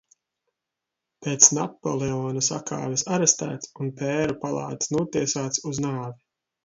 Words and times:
Pēc 1.25 1.49
Napoleona 1.57 2.43
sakāves 2.47 3.05
arestēts 3.17 3.71
un 3.85 3.93
pēru 4.01 4.39
palātas 4.47 4.93
notiesāts 4.97 5.63
uz 5.75 5.83
nāvi. 5.89 6.11